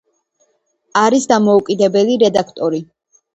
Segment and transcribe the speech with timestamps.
[1.01, 2.83] არის დამოუკიდებელი რედაქტორი.